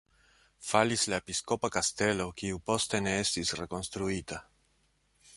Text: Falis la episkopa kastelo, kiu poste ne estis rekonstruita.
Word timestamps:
Falis 0.67 1.01
la 1.11 1.17
episkopa 1.23 1.69
kastelo, 1.75 2.25
kiu 2.41 2.61
poste 2.71 3.01
ne 3.09 3.13
estis 3.25 3.53
rekonstruita. 3.61 4.41